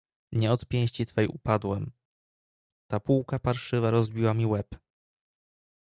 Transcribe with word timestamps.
"Nie 0.31 0.51
od 0.51 0.65
pięści 0.65 1.05
twej 1.05 1.27
upadłem, 1.27 1.91
ta 2.87 2.99
półka 2.99 3.39
parszywa 3.39 3.91
rozbiła 3.91 4.33
mi 4.33 4.45
łeb." 4.45 4.69